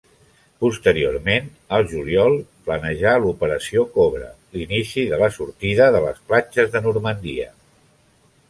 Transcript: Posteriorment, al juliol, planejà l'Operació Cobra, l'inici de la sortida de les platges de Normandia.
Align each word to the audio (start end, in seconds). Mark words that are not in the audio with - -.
Posteriorment, 0.63 1.49
al 1.77 1.85
juliol, 1.91 2.37
planejà 2.69 3.13
l'Operació 3.25 3.85
Cobra, 3.99 4.31
l'inici 4.57 5.05
de 5.13 5.21
la 5.25 5.31
sortida 5.39 5.91
de 5.97 6.05
les 6.07 6.27
platges 6.33 6.77
de 6.79 6.83
Normandia. 6.91 7.51